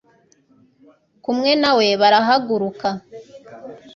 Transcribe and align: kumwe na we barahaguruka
kumwe 1.23 1.51
na 1.61 1.71
we 1.77 1.87
barahaguruka 2.01 2.87